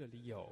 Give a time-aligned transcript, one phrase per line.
[0.00, 0.48] 这里有，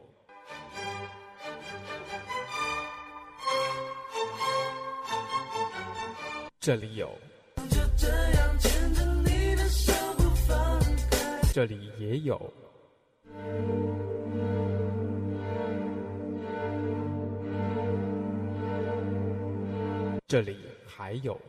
[6.60, 7.18] 这里有，
[11.54, 12.52] 这里也有，
[20.26, 21.40] 这里还有。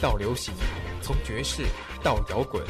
[0.00, 0.52] 到流行，
[1.02, 1.64] 从爵士
[2.02, 2.62] 到摇滚，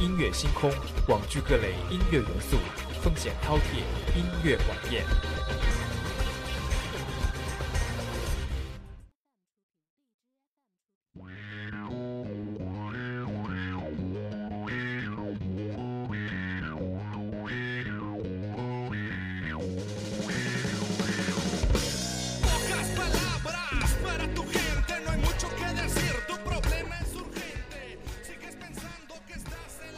[0.00, 0.70] 音乐星空
[1.08, 2.56] 网聚各类音乐元素，
[3.02, 3.82] 风险饕餮，
[4.16, 5.04] 音乐晚宴。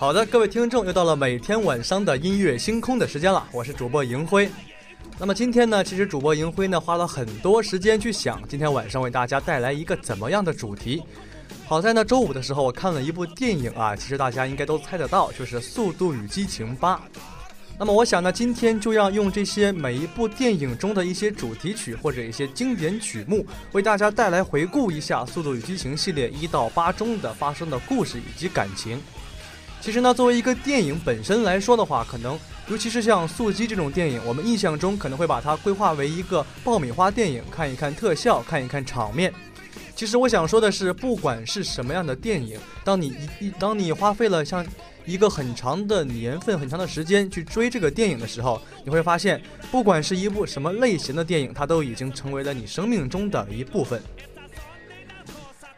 [0.02, 3.46] 好的，各位听众，又到了每天晚上的音乐星空的时间了。
[3.52, 4.50] 我是主播银辉。
[5.16, 11.04] 那么今天呢，其实主播银辉呢花了很多时间去想，今天晚上为大家带来一个怎么样的主题。
[11.66, 16.96] 好在呢，周五的时候我看了一部电影啊，其实大家应该都猜得到，就是《速度与激情八》。
[17.78, 29.00] 那么我想呢，今天就要用这些每一部电影中的一些主题曲或者一些经典曲目，为大家带来回顾一下《速度与激情》系列一到八中的发生的故事以及感情。
[29.82, 32.38] 其实呢，作为一个电影本身来说的话，可能
[32.68, 39.34] 尤其是像《速激》这种电影，我们印象中可能会把它规划为一个爆米花电影，看一看特效，看一看场面。
[39.96, 44.64] 其实我想说的是，不管是什么样的电影，当你一当你花费了像
[45.04, 54.00] 一个很长的年份、很长的时间去追这个电影的时候，你会发现，不管是一部什么类型的电影，它都已经成为了你生命中的一部分。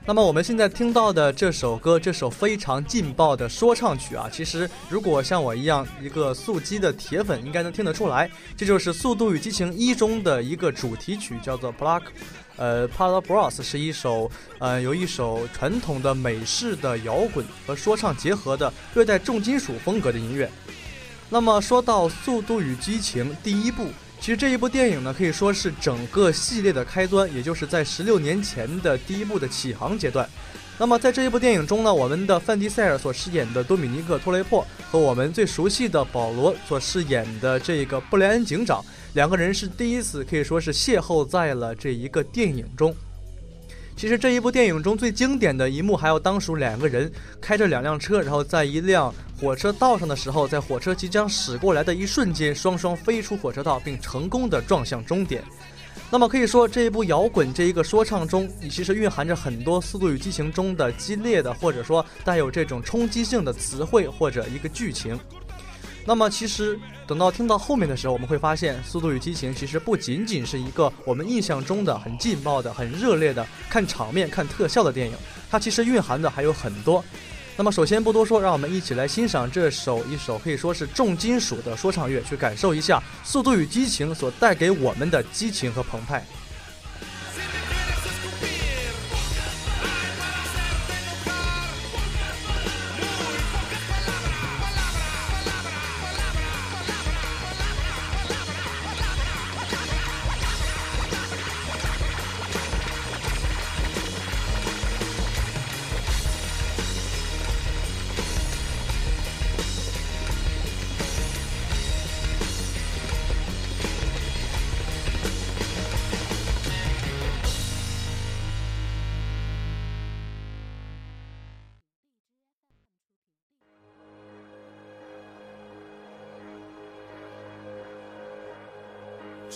[0.06, 12.00] 那么我们现在听到的这首歌，这首非常劲爆的说唱曲啊，其实如果像我一样一个速激的铁粉，应该能听得出来，这就是《速度与激情一》中的一个主题曲，叫做《Pluck》，
[12.56, 20.50] 呃，《p a r a Bros》是一首呃由一首传统的美式的摇滚和说唱结合的略带重金属风格的音乐。
[21.30, 23.86] 那么说到《速度与激情》第一部。
[24.24, 30.26] 其实这一部电影呢，可以说是整个系列的开端，也就是在十六年前的第一部的起航阶段。
[30.78, 38.82] 那么在这一部电影中呢，我们的范迪塞尔所饰演的多米尼克·托雷珀和我们最熟悉的保罗所饰演的这个布莱恩警长，
[39.12, 42.96] 两个人是第一次可以说是邂逅在了这一个电影中。
[43.96, 47.10] 其实这一部电影中最经典的一幕，还要当属两个人
[47.40, 55.42] 开着两辆车，然后在一辆火车道上的时候，在火车即将驶过来的一瞬间，双双飞出火车道，并成功的撞向终点。
[56.10, 65.18] 那么可以说，这一部摇滚这一个说唱中，其实蕴含着很多《速度与激情》中的激烈的，或者说带有这种冲击性的词汇或者一个剧情。
[66.06, 75.16] 那么，其实等到听到后面的时候，我们会发现，《速度与激情》其实不仅仅是一个我们印象中的很劲爆的、很热烈的看场面、看特效的电影，
[75.50, 77.02] 它其实蕴含的还有很多。
[77.56, 86.22] 那么，首先不多说，让我们一起来欣赏这首一首可以说是重金属的说唱乐，去感受一下《速度与激情》所带给我们的激情和澎湃。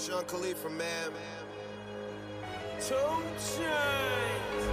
[0.07, 1.11] Sean Khalifa, man.
[2.81, 2.95] Two
[3.57, 4.69] chains.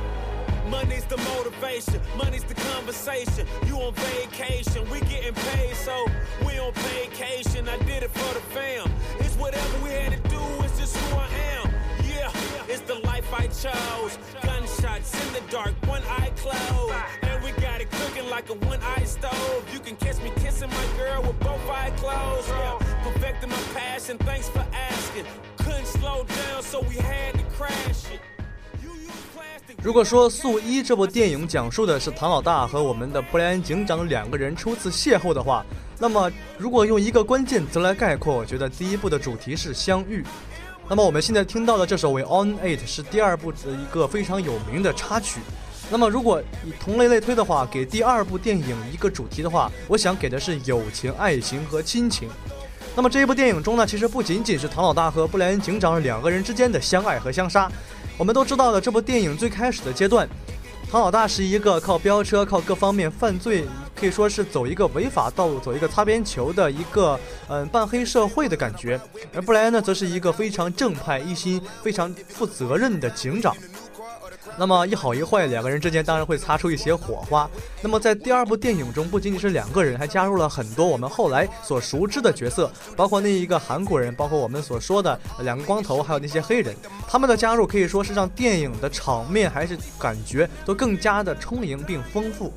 [0.69, 3.48] Money's the motivation, money's the conversation.
[3.66, 6.06] You on vacation, we getting paid, so
[6.45, 7.68] we on vacation.
[7.68, 8.92] I did it for the fam.
[9.19, 11.74] It's whatever we had to do, it's just who I am.
[12.07, 12.31] Yeah,
[12.68, 14.18] it's the life I chose.
[14.44, 16.95] Gunshots in the dark, one eye closed.
[17.24, 19.66] And we got it cooking like a one eye stove.
[19.74, 22.50] You can catch me kissing my girl with both eyes closed.
[22.50, 22.85] Yeah,
[29.81, 35.63] 如果说《素一》这部电影讲述的是唐老大和我们的布莱恩警长两个人初次邂逅的话，
[36.00, 40.24] 那么如果用一个关键词来概括，我觉得第一部的主题是相遇。
[40.90, 45.40] 那么我们现在听到的这首《We On It》是第二部的一个非常有名的插曲。
[45.90, 52.28] 那么如果以同类类推的话，给第二部电影一个主题的话，我想给的是友情、爱情和亲情。
[52.95, 57.69] 那么这一部电影中呢，其实不仅仅是唐老大和布莱恩警长两个人之间的相爱和相杀。
[58.18, 60.25] 我们都知道的，这部电影最开始的阶段，
[60.89, 67.19] 唐老大是一个靠飙车、靠各方面犯罪，可以说是走一个违法道路、走一个擦边球的一个
[67.50, 68.97] 嗯半黑社会的感觉。
[69.33, 73.53] 而布莱恩呢，则是一个非常正派、一心非常负责任的警长。
[74.57, 77.50] 那么一好一坏，两个人之间当然会擦出一些火花。
[77.81, 86.75] 那么在第二部电影中，不仅仅是两个人，还加入了很多我们后来所熟知的角色，包括那一个韩国人，包括我们所说的两个光头，还有那些黑人。
[87.07, 92.54] 他们的加入可以说是让电影的场面还是感觉都更加的充盈并丰富。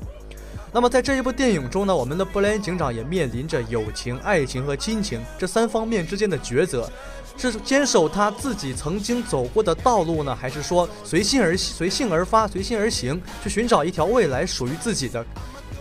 [0.71, 6.89] 那么在这一部电影中呢，我们的布莱恩警长也面临着友情、爱情和亲情这三方面之间的抉择。
[7.37, 15.25] 是坚守他自己曾经走过的道路呢，还是说随心而随性而发、随心而行，去寻找一条未来属于自己的，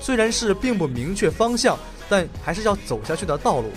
[0.01, 1.77] 虽然是并不明确方向，
[2.09, 3.73] 但还是要走下去的道路。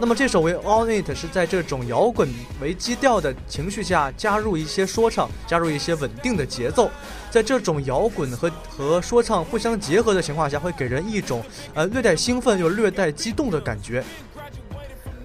[0.00, 2.26] 那么这首《为 On It》是在这种摇滚
[2.58, 6.90] 为基调的情绪下，加入一些说唱，加入一些稳定的节奏，
[7.30, 11.44] 在这种摇滚和和说唱互相结合的情况下，会给人一种
[11.74, 14.02] 呃略带兴奋又略带激动的感觉。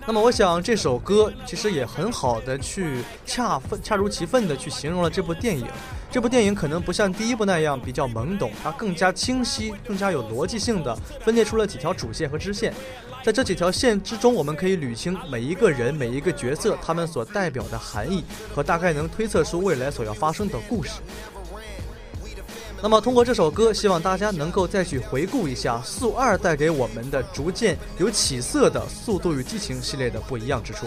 [0.07, 5.65] 那么我想这首歌其实也很好的去恰分恰如其分的去形容了这部电影。
[6.11, 12.71] 这部电影可能不像第一部那样比较懵懂，它更加清晰，更加有逻辑性的分裂出了几条主线和支线。
[13.23, 18.23] 在这几条线之中，我们可以捋清每一个人、每一个角色他们所代表的含义，
[18.53, 21.01] 和大概能推测出未来所要发生的故事。
[22.81, 30.85] 那么，通过这首歌，希望大家能够再去回顾一下《速二》带给我们的逐渐有起色的《速度与激情》系列的不一样之处。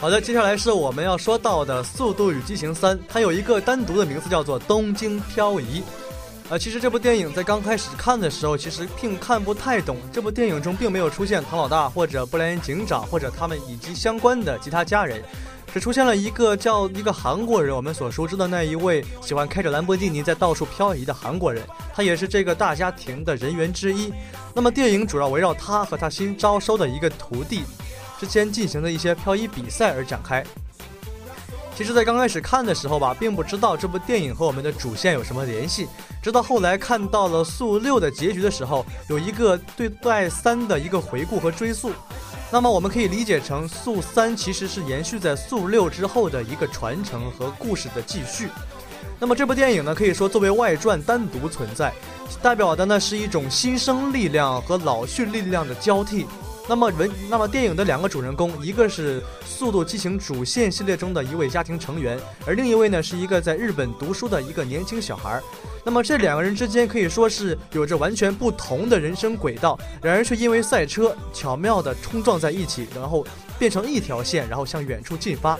[0.00, 5.80] 好的，接下来是我们要说到的《速度与激情三》，它有一个单独的名字，叫做《东京漂移》。
[6.48, 9.98] 呃，其实这部电影在刚开始看的时候，其实并看不太懂。
[10.10, 15.22] 这部电影中并没有出现唐老大或者布莱恩警长或者他们以及相关的其他家人，
[15.70, 21.62] 只出现了一个叫一个韩国人，我们所熟知的那一位喜欢开着兰博基尼在到处漂移的韩国人，
[21.94, 24.10] 他也是这个大家庭的人员之一。
[24.54, 27.64] 那么电影主要围绕他和他新招收的一个徒弟。
[28.20, 30.44] 之间进行的一些漂移比赛而展开。
[31.74, 35.88] 其实，在刚开始看的时候吧，并不知道这部电影和我们的主线有什么联系。
[36.22, 41.90] 直到后来看到了速六的结局的时候，有一个对待三的一个回顾和追溯。
[42.50, 48.50] 那么，我们可以理解成速三其实是延续在速六之后的一个传承和故事的继续。
[49.18, 51.90] 那么，这部电影呢，可以说作为外传单独存在，
[52.42, 56.26] 代表的呢是一种新生力量和老去力量的交替。
[56.70, 65.42] 那么文，那么电影的两个主人公，一个是《速度激情》主线系列中的一位家庭成员，而另一位呢是一个在日本读书的一个年轻小孩。
[65.84, 73.26] 那么这两个人之间可以说是有着完全不同的人生轨道，然而却因为赛车巧妙地冲撞在一起，然后
[73.58, 75.58] 变成一条线，然后向远处进发。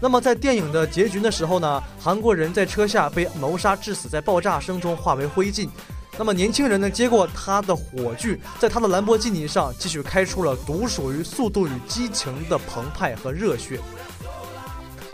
[0.00, 5.68] 那么在电影的结局的时候呢，韩国人在车下被谋杀致死，在爆炸声中化为灰烬。
[6.16, 13.80] 那么年轻人呢，接过他的火炬，在他的兰博基尼上继续开出了独属于《速度与激情》的澎湃和热血。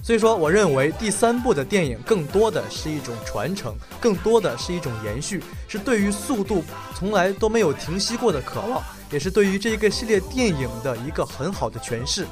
[0.03, 6.65] 所以说，我认为第三部的电影更多的是一种传承，更多的是一种延续，是对于速度
[6.95, 12.27] 从来都没有停息过的渴望，也是对于这一个系列电影的一个很好的诠释。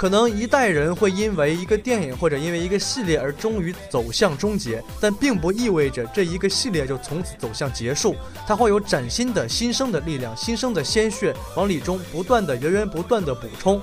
[0.00, 8.16] 可能一代人会因为一个电影或者因为一个系列而终于走向终结，但并不意味着这一个系列就从此走向结束。
[8.46, 13.78] 它会有崭新的新生的力量、新生的鲜血往里中不断的源源不断的补充。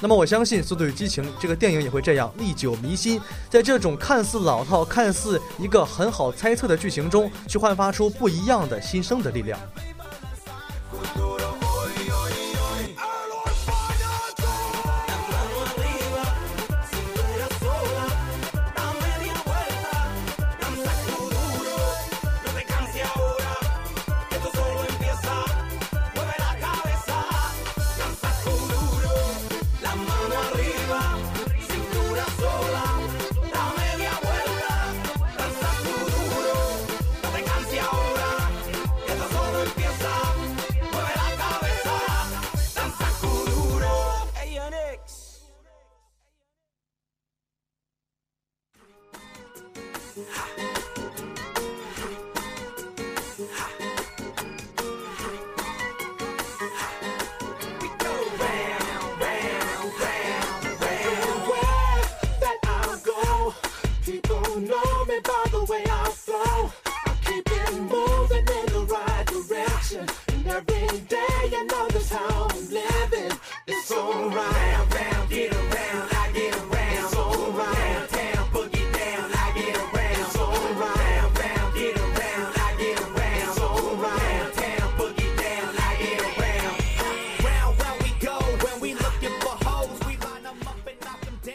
[0.00, 9.58] 那么我相信《速度与激情》这个电影也会这样历久弥新，在这种看似老套、看似一个很好猜测的剧情中，去焕发出不一样的新生的力量。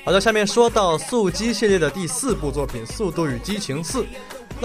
[0.06, 4.04] 好的，下面说到《速激》系列的第四部作品《速度与激情四》。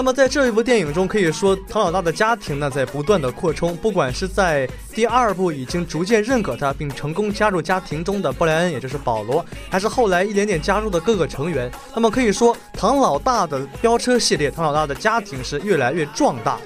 [0.01, 3.77] 那么在这一部电影中，可以说唐老大的家庭呢在不断的扩充。
[3.77, 16.59] 不管是在第二部已经逐渐认可他并成功加入家庭中的布莱恩，也就是保罗，还是后来一点点加入的各个成员，那么可以说唐老大的飙车系列，唐老大的家庭是越来越壮大。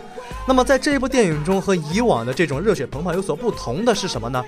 [0.46, 4.44] 那么在这一部电影中和以往的这种热血澎湃有所不同的是什么呢？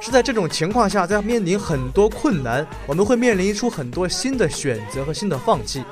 [0.00, 5.82] 是在这种情况下，在面临很多困难，我们会面临出很多新的选择和新的放弃。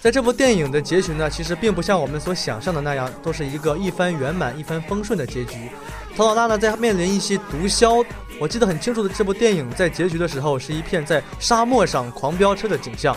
[0.00, 5.68] 在这部电影的结局呢，其实并不像我们所想象的那样，都是一个一帆圆满、一帆风顺的结局。
[6.16, 8.02] 唐老大呢，在面临一些毒枭，
[8.40, 13.14] 我记得很清楚的，这部电影在结局的时候是一片在沙漠上狂飙车的景象。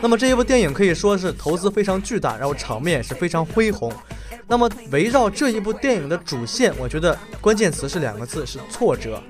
[0.00, 3.92] 那么这一部电影可以说是投资非常巨大，然后场面也是非常恢宏。
[4.48, 9.22] 那么，围绕这一部电影的主线，我觉得关键词是两个字，是挫折。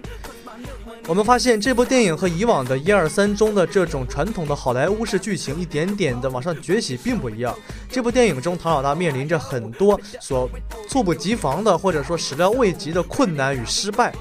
[1.06, 7.54] 我们发现这部电影和以往的一二三中的这种传统的好莱坞式剧情一点点的往上崛起并不一样。
[7.90, 10.48] 这部电影中，唐老大面临着很多所
[10.88, 14.14] 猝不及防的，或者说始料未及的困难与失败。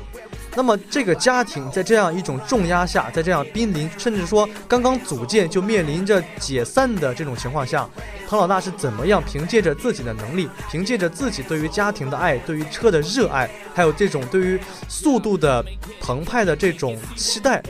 [0.55, 7.89] 那么，这个家庭在这样一种重压下，在这样濒临甚至说刚刚组建就面临着解散的这种情况下，
[8.27, 15.65] 唐老大是怎么样凭借着自己的能力，凭借着自己对于家庭的爱、对于车的热爱，还有这种对于速度的
[16.00, 17.62] 澎湃的这种期待，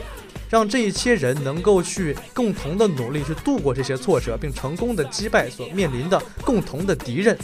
[0.50, 7.36] 让这一些人能够去共同的努力去度过这些挫折，并成功的击败所面临的共同的敌人。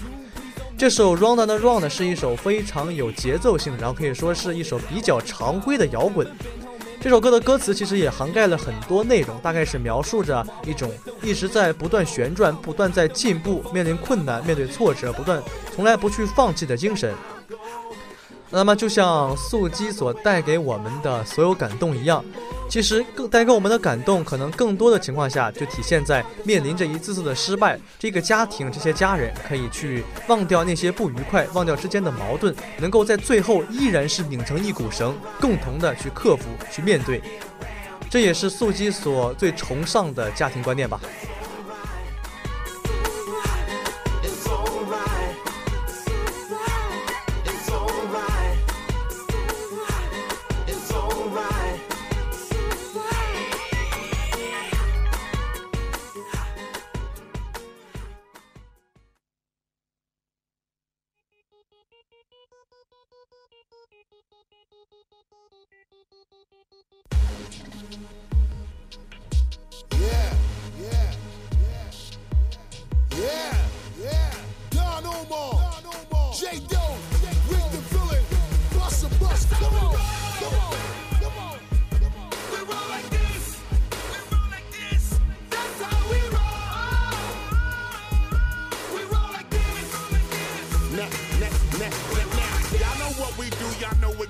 [0.81, 6.27] 这首《Round and Round》是一首非常有节奏性，然后可以说是一首比较常规的摇滚。
[6.99, 10.91] 这首歌的歌词其实也涵盖了很多内容，大概是描述着一种
[11.23, 15.43] 一直在不断旋转、不断在进步、面临困难、面对挫折、不断
[15.77, 17.15] 从来不去放弃的精神。
[18.53, 22.25] 那么，就像素鸡所带给我们的所有感动一样，
[22.69, 37.23] 其实更带给我们的感动，可能更多的情况下就体现在面临着一次次的失败，这个家庭、这些家人可以去忘掉那些不愉快，忘掉之间的矛盾，能够在最后依然是拧成一股绳，共同的去克服、去面对。
[38.11, 41.01] 这也是素鸡所最崇尚的家庭观念吧。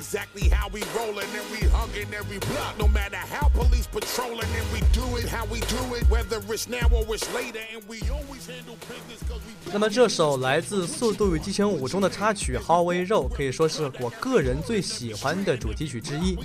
[0.01, 2.73] Exactly how we rollin' and we huggin' every block.
[2.79, 6.69] No matter how police patrolling and we do it how we do it, whether it's
[6.69, 9.73] now or it's later, and we always handle business 'cause we.
[9.73, 16.37] 那么这首来自《速度与激情五》中的插曲《How We Roll》可以说是我个人最喜欢的主题曲之一。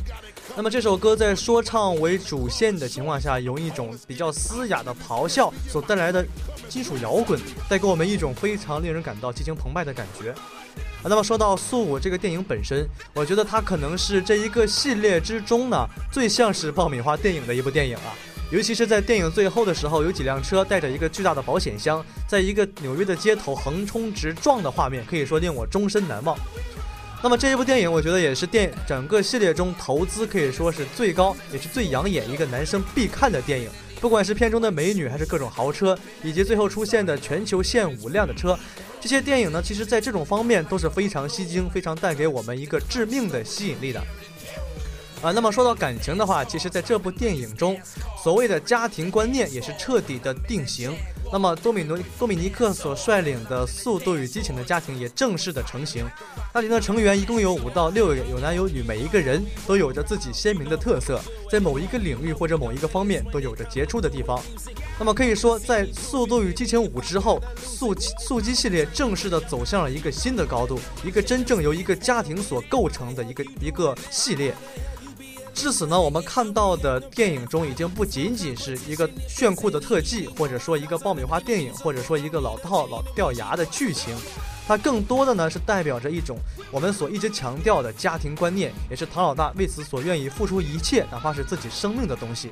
[0.57, 6.25] 那么这首歌在说唱为主线的情况下，用一种比较嘶哑的咆哮所带来的
[6.67, 10.31] 金属摇滚，带给我们一种非常令人感到激情澎湃的感觉。
[10.31, 18.13] 啊，那么说到《速五》这个电影本身，我觉得它可能是这一个系列之中呢最像是爆米花电影的一部电影啊。
[18.51, 26.37] 尤其是在电影最后的时候，有几辆车带着一个巨大的保险箱，在一个纽约的街头横冲直撞的画面，可以说令我终身难忘。
[27.23, 33.67] 那么这一部电影，我觉得也是电整个系列中投资可以说是最高，也是最养眼一个男生必看的电影。
[34.05, 38.55] 不管是片中的美女，还是各种豪车，以及最后出现的全球限五辆的车，
[39.01, 43.99] 这些电影呢，其实在这种方面都是非常吸睛，非常带给我们一个致命的吸引力的。
[45.23, 47.81] 啊，那么说到感情的话，其实在这部电影中，
[48.23, 50.95] 所谓的家庭观念也是彻底的定型。
[51.31, 56.05] 那么多米诺多米尼克所率领的《速度与激情》的家庭也正式的成型。
[56.53, 61.19] 家庭的成员一共有五到六位，有男有女，每一个人都有着自己鲜明的特色，
[61.51, 64.41] 在某一个领域或者某一个方面都有着杰出的地方。
[64.97, 74.53] 那么可以说，在《速度与激情五》之后，速速激系列正式的走向了一个新的高度，一个真正由一个家庭所构成的一个一个系列。
[75.55, 84.13] 至此呢，我们看到的电影中已经不仅仅是一个炫酷的特技，或者说一个爆米花电影，或者说一个老套老掉牙的剧情，
[84.67, 86.37] 它更多的呢是代表着一种
[86.69, 92.51] 我们所一直强调的家庭观念，也是唐老大为此所愿意付出一切，哪怕是自己生命的东西。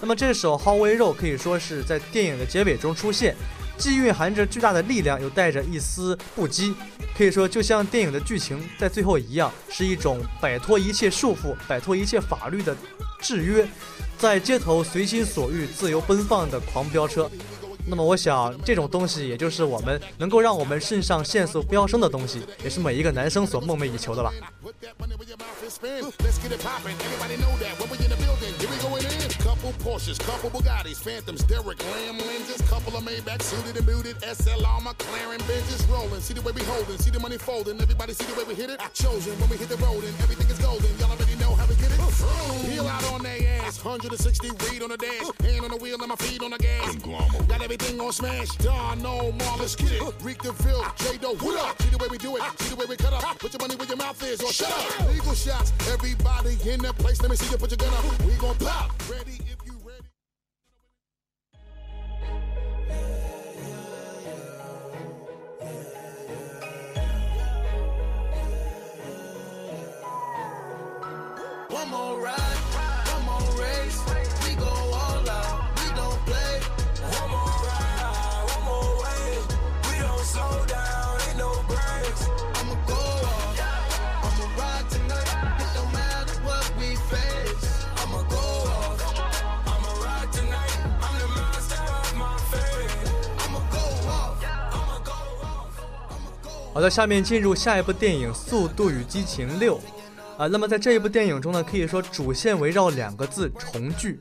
[0.00, 3.36] 那么这首《How We Roll》可以说是在电影的结尾中出现。
[3.78, 6.74] 既蕴含着巨大的力量，又带着一丝不羁，
[7.16, 12.76] 可以说就像电影的剧情在最后一样，是一种摆脱一切束缚、摆脱一切法律的
[13.20, 13.66] 制约，
[14.18, 17.30] 在街头随心所欲、自由奔放的狂飙车。
[17.88, 24.30] 那么，我想这种东西，也就是我们能够让我们肾上腺素飙升的东西，也是每一个男生所梦寐以求的吧。
[41.56, 41.98] know get it.
[42.78, 43.84] Out on their ass.
[43.84, 45.26] 160 read on the dash.
[45.40, 46.94] Hand on the wheel and my feet on the gas.
[46.96, 48.48] Got everything on smash.
[48.56, 49.56] Don, no more.
[49.58, 50.02] Let's get it.
[50.22, 50.84] Reek the Ville.
[50.96, 51.80] J Doe, what up?
[51.82, 52.42] See the way we do it.
[52.60, 53.38] See the way we cut up.
[53.38, 55.08] Put your money where your mouth is or shut up.
[55.08, 55.72] Legal shots.
[55.88, 57.20] Everybody in the place.
[57.20, 58.24] Let me see you put your gun up.
[58.24, 58.92] We gon' pop.
[59.10, 59.47] Ready.
[96.74, 99.76] 好的，下面进入下一部电影《速度与激情六》。
[100.38, 100.46] 啊。
[100.46, 104.18] 那么在这一部电影中呢，可以说主线围绕两个字——重聚。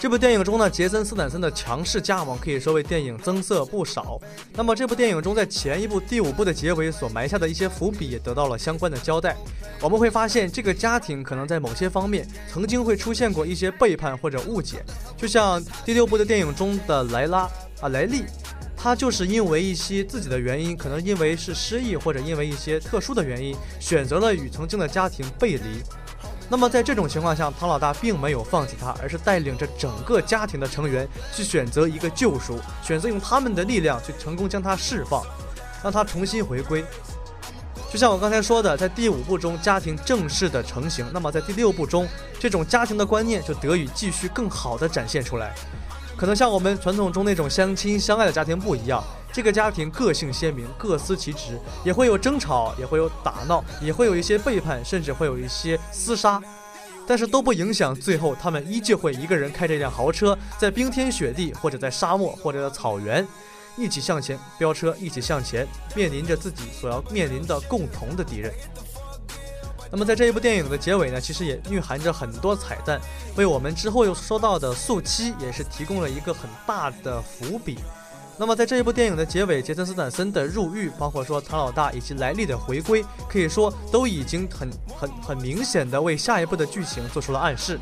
[0.00, 4.18] 这部电影中呢，杰森·斯坦森的强势加盟可以说为电影增色不少。
[4.54, 9.36] 那么这部电影中，在前一部第五部的结尾所埋下的一些伏笔也得到了相关的交代。
[9.82, 14.82] 我们会发现，这个家庭可能在某些方面曾经会出现过一些背叛或者误解，
[15.18, 17.40] 就像第六部的电影中的莱拉
[17.82, 18.24] 啊莱利。
[18.82, 25.82] 他就是因为一些自己的原因，可能因为是失忆，或者因为一些特殊的原因，选择了与曾经的家庭背离。
[26.48, 35.22] 那么在这种情况下，唐老大并没有放弃他，而是带领着整个家庭的成员去选择一个救赎，选择用他们的力量去成功将他释放，
[35.82, 36.82] 让他重新回归。
[37.92, 45.54] 就像我刚才说的，在第五部中家庭正式的成型，那么在第六部中，这种家庭的观念就得以继续更好的展现出来。
[46.20, 49.02] 可能像我们传统中那种相亲相爱的家庭不一样，
[49.32, 56.38] 这个家庭个性鲜明，各司其职，也会有争吵，也会有打闹，也会有一些背叛，甚至会有一些厮杀，
[57.06, 63.26] 但是都不影响最后他们依旧会一个人开着一辆豪车，在冰天雪地或者在沙漠或者在草原，
[63.78, 68.52] 一起向前飙车，一起向前，面临着自己所要面临的共同的敌人。
[69.90, 73.00] 那么在这一部电影的结尾呢，其实也蕴含着很多彩蛋，
[73.36, 77.78] 为我们之后又说到的速七也是提供了一个很大的伏笔。
[78.38, 87.78] 那么在这一部电影的结尾，杰森斯坦森的入狱，包括说唐老大以及莱利的回归，可以说都已经很很很明显的为下一部的剧情做出了暗示。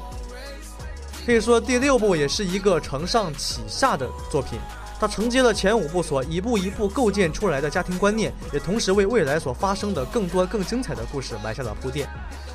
[1.27, 4.59] 可以说第六部也是一个承上启下的作品，
[5.01, 12.09] 它承接了前五部所一步一步构建出来的家庭观念，也同时为未来所发生的更多更精彩的故事埋下了铺垫。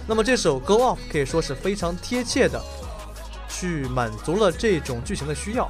[0.05, 2.61] 那么这首《Go Off》可以说是非常贴切的，
[3.47, 5.69] 去满足了这种剧情的需要。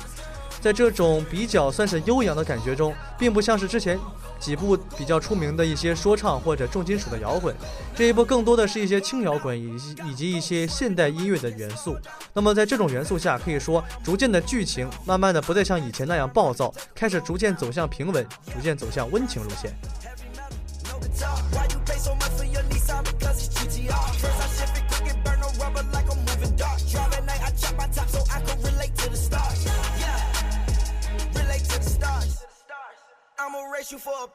[0.63, 3.99] 在这种比较算是悠扬的感觉中，并不像是之前
[4.39, 7.53] 几部比较出名的一些说唱或者重金属的摇滚，
[7.93, 11.97] 这一部更多的是一些轻摇滚以及以及一些现代音乐的元素。
[12.33, 19.69] 那么在这种元素下，可以说逐渐的剧情慢慢的不再像以前那样暴躁，开始逐渐走向平稳，逐渐走向温情路线。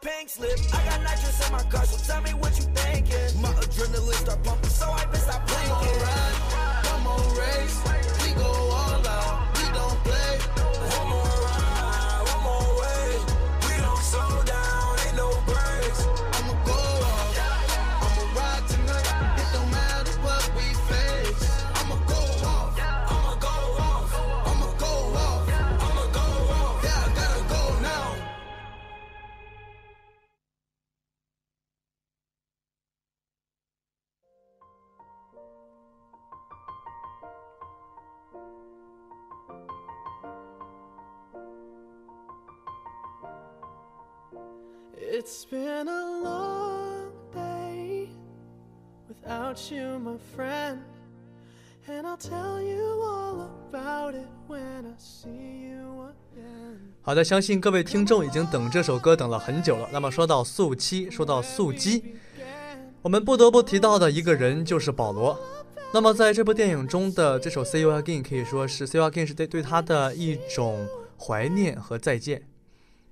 [0.01, 0.59] Pink slip.
[0.73, 2.68] I got nitrous in my car, so tell me what you
[45.19, 48.07] It's been a long day
[49.09, 50.79] without you, my friend.
[51.89, 56.79] And I'll tell you all about it when I see you again.
[57.03, 59.89] 好的，相信各位听众已经等这首歌等了很久了。
[59.93, 62.15] 那么说到速七，说到速激，
[63.03, 65.37] 我们不得不提到的一个人就是保罗。
[65.93, 70.87] 那么在这部电影中的这首《See You Again》可以说是《See You Again》是对对他的一种
[71.19, 72.41] 怀念和再见。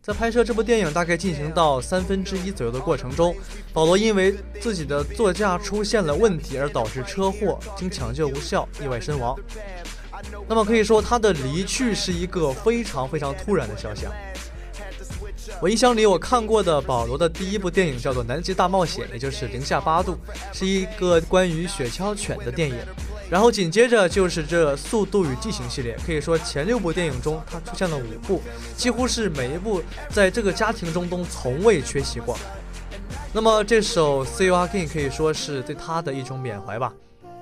[0.06, 3.34] 在拍摄这部电影大概进行到三分之一左右的过程中，
[3.72, 9.36] 保罗因为自己的座驾出现了问题而导致车祸，经抢救无效意外身亡。
[10.48, 14.06] 那么可以说他的离去是一个非常非常突然的消息。
[15.60, 20.16] 我印象里我看过的保罗的第一部电影叫做《南极大冒险》，也就是零下八度，
[20.52, 22.76] 是一个关于雪橇犬的电影。
[23.28, 28.40] 然后紧接着就是这《速度与激情》系列，可以说前六部电影中他出现了五部，
[28.76, 32.38] 几乎是每一部在这个家庭中都从未缺席过。
[33.32, 36.94] 那么这首《See You Again》可以说是对他的一种缅怀吧。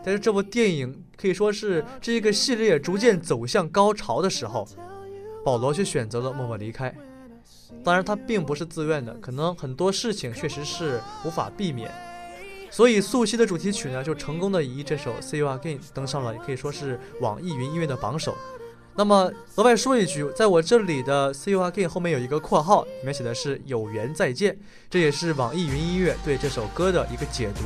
[0.03, 4.67] 但是这部电影可以说是这一个系列逐渐走向高潮的时候，
[5.45, 6.95] 保罗却选择了默默离开。
[7.83, 11.91] 当然，他并不是自愿的，可能很多事情确实是无法避免。
[12.75, 18.37] 所以，素汐的主题曲呢，就成功的以这首《See You Again》登上了可以说是网易云音乐的榜首。
[18.97, 24.59] 那么，额外说一句，在我这里的《See You Again》后面有一个括号，里面写的是“有缘再见”，
[24.91, 27.63] 这也是网易云音乐对这首歌的一个解读。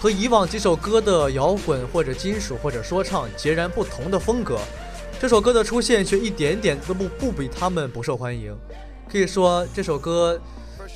[0.00, 4.58] 和以往几首歌的摇滚或者金属或者说唱截然不同的风格，
[5.20, 8.52] 这首歌的出现却一点点都不不比他们不受欢迎。
[9.08, 10.40] 可以说，这首歌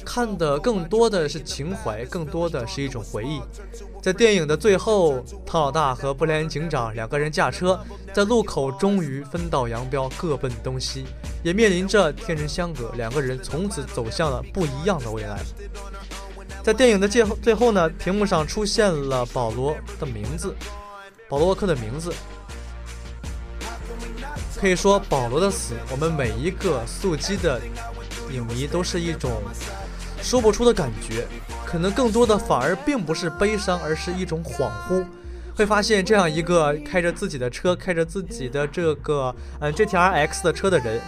[0.04, 3.40] 看的更多的是情怀，更多的是一种回忆。
[4.02, 7.78] 在电影的最后，汤老大和布莱恩警长两个人驾车
[8.12, 11.04] 在路口终于分道扬镳，各奔东西，
[11.42, 15.40] 也面临着天人相隔，两个人从此走向了不一样的未来。
[16.62, 20.54] 在电影的最后，最后呢，屏幕上出现了保罗的名字，
[21.28, 22.12] 保罗沃克的名字。
[24.56, 27.60] 可以说，保罗的死，我们每一个速激的
[28.30, 29.42] 影迷都是一种
[30.22, 31.26] 说不出的感觉，
[31.66, 35.04] 可能更多的反而并不是悲伤，而是一种恍惚。
[35.54, 41.00] 会发现这样一个开着自己的车，开着自己的这个嗯 GTR X 的车的人，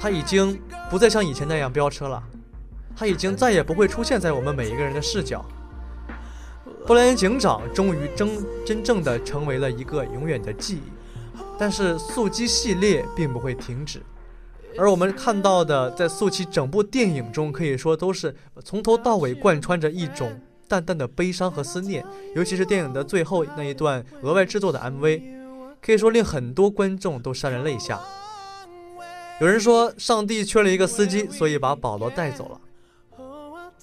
[0.00, 2.22] 他已经不再像以前那样飙车了。
[2.96, 5.44] 他已经再也不会出现在我们每一个人的视角。
[6.86, 8.28] 布莱恩警长终于真
[8.64, 10.82] 真正的成为了一个永远的记忆，
[11.58, 14.00] 但是速激系列并不会停止。
[14.78, 22.04] 而我们看到的，在速激整部电影中，可以说都是从头到尾贯穿着一种淡淡的悲伤和思念。
[22.34, 25.22] 尤其是电影的最后那一段额外制作的 MV，
[25.82, 28.00] 可以说令很多观众都潸然泪下。
[29.40, 32.60] 有人说，上帝缺了一个司机，所以把保罗带走了。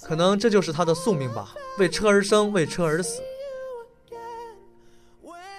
[0.03, 3.21] 可能这就是他的宿命吧，为车而生，为车而死。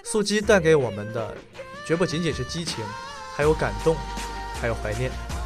[0.04, 1.34] 速激带给我们的，
[1.84, 2.84] 绝不仅仅是激情，
[3.34, 3.96] 还有感动，
[4.60, 5.37] 还有怀念。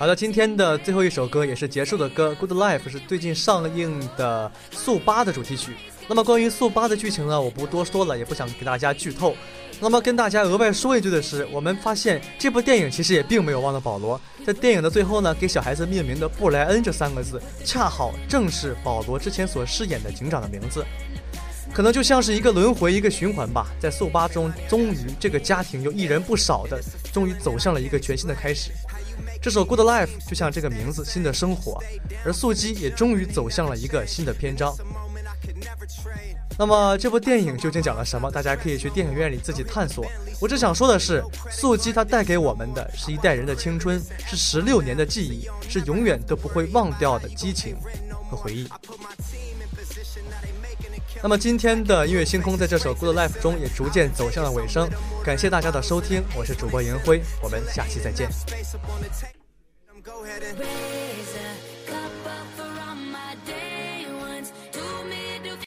[0.00, 5.76] 好的，今天的最后一首歌也是结束的歌，《Good Life》是最近上映的《速八》的主题曲。
[6.08, 9.36] 那么关于《速八》的剧情呢，我不多说了，也不想给大家剧透。
[9.78, 14.18] 那么跟大家额外说一句的是，我们发现这部电影其实也并没有忘了保罗。
[14.42, 20.82] 在电影的最后呢，给小孩子命名的布莱恩这三个字，恰好正是保罗之前所饰演的警长的名字。
[21.74, 23.66] 可能就像是一个轮回，一个循环吧。
[23.78, 26.80] 在速八中，终于这个家庭又一人不少的，
[27.12, 28.70] 终于走向了一个全新的开始。
[29.42, 31.82] 这首《Good Life》就像这个名字，新的生活，
[32.24, 34.74] 而速激也终于走向了一个新的篇章。
[36.58, 38.30] 那么这部电影究竟讲了什么？
[38.30, 40.04] 大家可以去电影院里自己探索。
[40.38, 47.76] 我只想说的是，速激它带给我们的是一代人的青春，是十六年的记忆，是永远都不会忘掉的激情
[48.30, 48.68] 和回忆。
[51.22, 54.88] 那么今天的音乐星空在这首《Good Life》中也逐渐走向了尾声，
[55.22, 58.28] 感谢大家的收听，我是主播银辉，我们下期再见。